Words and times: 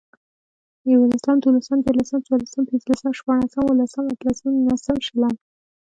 ېولسم، 0.91 1.35
دولسم، 1.43 1.77
ديارلسم، 1.83 2.19
څوارلسم، 2.27 2.61
پنځلسم، 2.69 3.11
شپاړسم، 3.19 3.61
اوولسم، 3.67 4.03
اتلسم، 4.13 4.51
نولسم، 4.65 4.97
شلم 5.07 5.33